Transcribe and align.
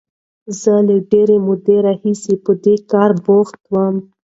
زه 0.59 0.73
له 0.87 0.95
ډېرې 1.11 1.37
مودې 1.45 1.77
راهیسې 1.85 2.33
په 2.45 2.51
دې 2.63 2.75
کار 2.91 3.11
بوخت 3.25 3.59
وم. 3.71 3.95